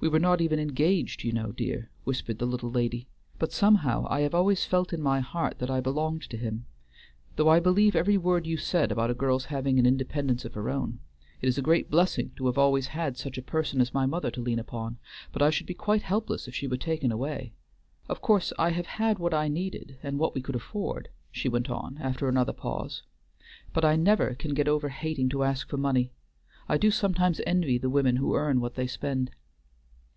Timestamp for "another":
22.28-22.52